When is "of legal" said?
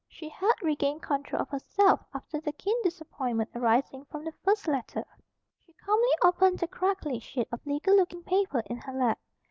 7.51-7.95